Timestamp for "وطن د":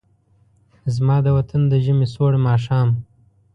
1.37-1.73